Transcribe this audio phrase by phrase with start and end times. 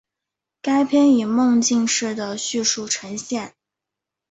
[0.63, 3.53] 该片以梦境式的叙述呈现。